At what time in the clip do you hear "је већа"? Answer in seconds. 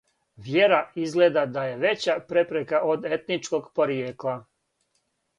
1.67-2.15